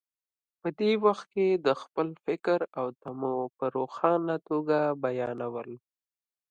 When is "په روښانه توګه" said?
3.57-4.77